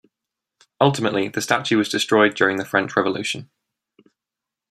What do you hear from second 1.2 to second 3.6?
the statue was destroyed during the French Revolution.